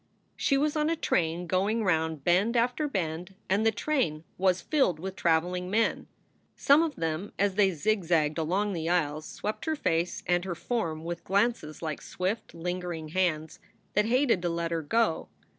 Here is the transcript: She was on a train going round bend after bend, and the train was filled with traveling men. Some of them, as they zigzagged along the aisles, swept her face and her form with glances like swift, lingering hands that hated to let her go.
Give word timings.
She 0.35 0.57
was 0.57 0.75
on 0.75 0.89
a 0.89 0.95
train 0.95 1.45
going 1.45 1.83
round 1.83 2.23
bend 2.23 2.57
after 2.57 2.87
bend, 2.87 3.35
and 3.47 3.63
the 3.63 3.71
train 3.71 4.23
was 4.35 4.59
filled 4.59 4.99
with 4.99 5.15
traveling 5.15 5.69
men. 5.69 6.07
Some 6.55 6.81
of 6.81 6.95
them, 6.95 7.33
as 7.37 7.53
they 7.53 7.69
zigzagged 7.69 8.39
along 8.39 8.73
the 8.73 8.89
aisles, 8.89 9.27
swept 9.27 9.65
her 9.65 9.75
face 9.75 10.23
and 10.25 10.43
her 10.43 10.55
form 10.55 11.03
with 11.03 11.23
glances 11.23 11.83
like 11.83 12.01
swift, 12.01 12.55
lingering 12.55 13.09
hands 13.09 13.59
that 13.93 14.05
hated 14.05 14.41
to 14.41 14.49
let 14.49 14.71
her 14.71 14.81
go. 14.81 15.27